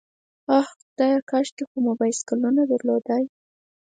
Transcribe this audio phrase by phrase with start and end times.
[0.57, 3.23] آه خدایه، کاشکې خو مو بایسکلونه درلودای.